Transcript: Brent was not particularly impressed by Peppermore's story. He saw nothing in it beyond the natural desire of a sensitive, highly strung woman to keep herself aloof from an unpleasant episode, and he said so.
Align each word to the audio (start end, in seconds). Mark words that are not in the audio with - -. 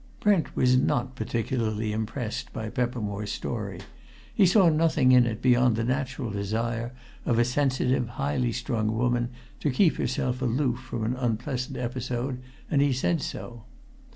Brent 0.19 0.55
was 0.55 0.75
not 0.77 1.13
particularly 1.15 1.93
impressed 1.93 2.51
by 2.51 2.71
Peppermore's 2.71 3.31
story. 3.31 3.81
He 4.33 4.47
saw 4.47 4.67
nothing 4.67 5.11
in 5.11 5.27
it 5.27 5.43
beyond 5.43 5.75
the 5.75 5.83
natural 5.83 6.31
desire 6.31 6.91
of 7.23 7.37
a 7.37 7.45
sensitive, 7.45 8.07
highly 8.17 8.51
strung 8.51 8.97
woman 8.97 9.29
to 9.59 9.69
keep 9.69 9.97
herself 9.97 10.41
aloof 10.41 10.79
from 10.79 11.03
an 11.03 11.13
unpleasant 11.15 11.77
episode, 11.77 12.39
and 12.71 12.81
he 12.81 12.91
said 12.93 13.21
so. 13.21 13.65